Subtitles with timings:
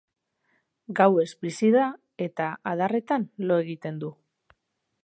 [0.99, 1.83] Gauez bizi da
[2.29, 4.13] eta adarretan lo egiten du.